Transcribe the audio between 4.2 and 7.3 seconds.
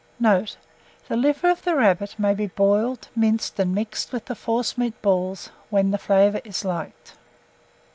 the forcemeat balls, when the flavour is liked.